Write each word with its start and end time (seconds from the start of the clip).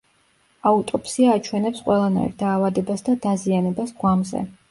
აუტოპსია 0.69 1.35
აჩვენებს 1.39 1.83
ყველანაირ 1.89 2.33
დაავადებას 2.41 3.07
და 3.11 3.17
დაზიანებას 3.29 3.95
გვამზე. 4.01 4.45